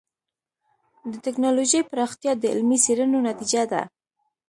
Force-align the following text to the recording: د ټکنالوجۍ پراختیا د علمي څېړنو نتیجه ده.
د 1.11 1.13
ټکنالوجۍ 1.25 1.81
پراختیا 1.91 2.31
د 2.37 2.43
علمي 2.53 2.77
څېړنو 2.83 3.17
نتیجه 3.29 3.63
ده. 3.71 3.81